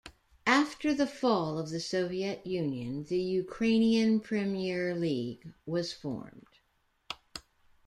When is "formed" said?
5.93-6.47